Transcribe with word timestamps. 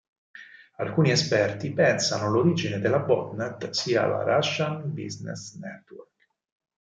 Alcuni 0.79 1.11
esperti 1.11 1.73
pensano 1.73 2.27
l'origine 2.27 2.79
della 2.79 2.97
botnet 2.97 3.69
sia 3.69 4.07
la 4.07 4.23
Russian 4.23 4.91
Business 4.95 5.53
Network. 5.59 6.27